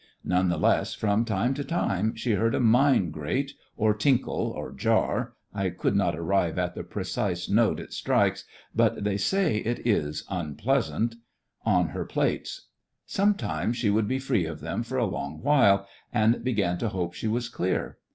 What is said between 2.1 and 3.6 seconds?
she heard a mine grate,